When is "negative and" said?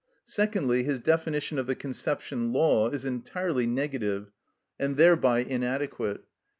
3.67-4.97